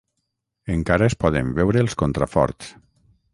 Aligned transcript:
Encara 0.75 1.09
es 1.09 1.15
poden 1.25 1.51
veure 1.59 1.85
els 1.85 1.97
contraforts. 2.03 2.73